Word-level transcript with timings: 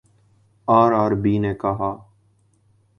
RRB 0.67 1.37
نے 1.43 1.53
کہا 1.61 1.91